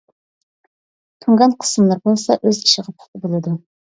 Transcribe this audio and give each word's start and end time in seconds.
تۇڭگان 1.25 1.35
قىسىملىرى 1.65 2.03
بولسا 2.09 2.39
ئۆز 2.41 2.63
ئىشىغا 2.67 2.95
پۇختا 2.97 3.23
بولىدۇ. 3.29 3.55